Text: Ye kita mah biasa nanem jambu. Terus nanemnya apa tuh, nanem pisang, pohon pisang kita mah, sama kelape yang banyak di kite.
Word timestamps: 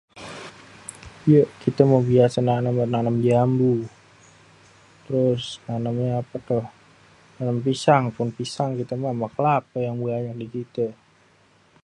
Ye 1.31 1.41
kita 1.61 1.81
mah 1.91 2.03
biasa 2.11 2.37
nanem 2.93 3.15
jambu. 3.25 3.71
Terus 5.05 5.43
nanemnya 5.67 6.11
apa 6.21 6.37
tuh, 6.49 6.65
nanem 7.35 7.57
pisang, 7.65 8.03
pohon 8.13 8.29
pisang 8.39 8.71
kita 8.79 8.93
mah, 9.01 9.11
sama 9.13 9.27
kelape 9.35 9.79
yang 9.87 9.97
banyak 10.03 10.35
di 10.41 10.47
kite. 10.53 10.87